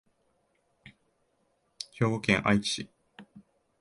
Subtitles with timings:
[1.93, 2.89] 兵庫県相生市